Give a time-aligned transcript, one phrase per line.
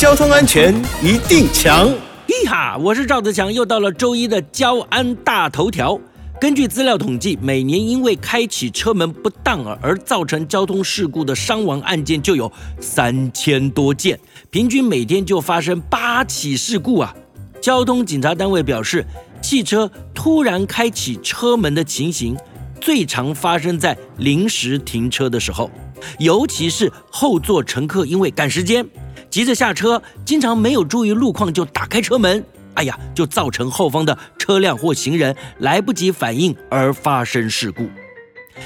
[0.00, 0.74] 交通安全
[1.04, 1.86] 一定强。
[2.26, 6.00] 嘿哈，我是赵子强，又到了周一的交安大头条。
[6.40, 12.50] 根据资料统计，每年因为开启车门不当而造成交通事故的伤亡案件就有
[12.80, 14.18] 三千多件，
[14.48, 17.14] 平均每天就发生八起事故啊。
[17.60, 19.04] 交通警察单位表示，
[19.42, 22.34] 汽车突然开启车门的情形，
[22.80, 25.70] 最常发生在临时停车的时候。
[26.18, 28.86] 尤其是后座乘客因为赶时间，
[29.30, 37.88] 急着下车，经常没有注意路况就打开车门，哎呀，就造成后方的车辆或行人来不及反应而发生事故。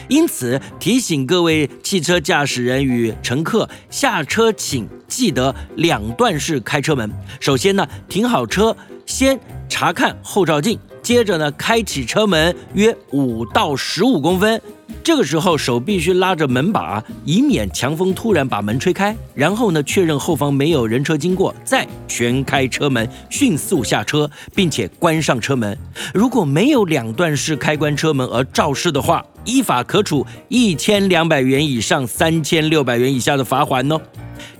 [0.08, 7.12] 因此，提醒各位汽车驾驶人与乘客下车，请记得两段式开车门。
[7.38, 14.60] 首先呢，停好车，先查看后照镜，接着呢，开启车门约五到十五公分。
[15.02, 19.14] 这个时候手必须拉着门把，以免强风突然把门吹开。
[19.34, 25.76] 然后呢，确认后方没有人车经过，再全开车门，迅速下车，并且关上车门。
[26.14, 34.00] 如果没有两段式开关车门而肇事的话，依法可处一千两百元以上三千六百元以下的罚款哦。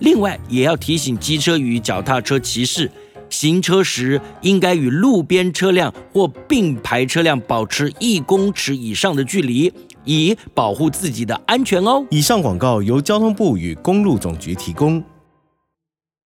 [0.01, 2.91] 另外，也要提醒机车与脚踏车骑士。
[3.29, 9.73] 行车时应该与路边车辆或并排车辆保持一公尺以上的距离，
[10.05, 12.07] 以保护自己的安全哦。
[12.11, 15.03] 以上广告由交通部与公路总局提供。